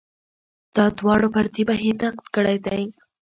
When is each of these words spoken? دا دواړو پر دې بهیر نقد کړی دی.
دا 0.75 0.85
دواړو 0.99 1.27
پر 1.35 1.45
دې 1.53 1.63
بهیر 1.69 1.95
نقد 2.03 2.25
کړی 2.35 2.57
دی. 2.65 2.83